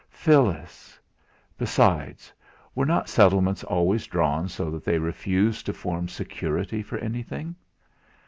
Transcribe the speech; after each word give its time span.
Phyllis! 0.09 0.99
Besides, 1.59 2.33
were 2.73 2.87
not 2.87 3.07
settlements 3.07 3.63
always 3.63 4.07
drawn 4.07 4.47
so 4.49 4.71
that 4.71 4.83
they 4.83 4.97
refused 4.97 5.67
to 5.67 5.73
form 5.73 6.07
security 6.07 6.81
for 6.81 6.97
anything? 6.97 7.55